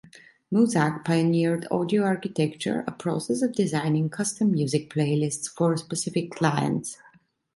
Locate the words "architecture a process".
2.01-3.43